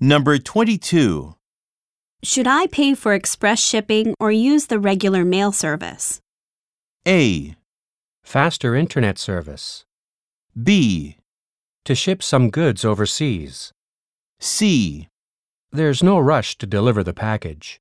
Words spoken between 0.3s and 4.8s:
22. Should I pay for express shipping or use the